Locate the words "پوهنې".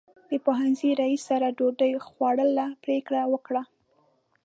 0.45-0.89